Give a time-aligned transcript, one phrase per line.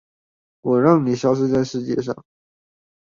[0.61, 2.25] 我讓你消失在世界上